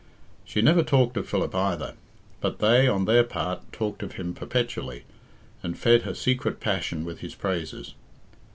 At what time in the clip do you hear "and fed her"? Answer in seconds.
5.61-6.15